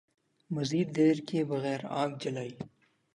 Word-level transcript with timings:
مزید 0.53 0.87
دیر 0.95 1.17
کئے 1.27 1.41
بغیر 1.49 1.81
آگ 2.01 2.11
جلائی 2.21 2.53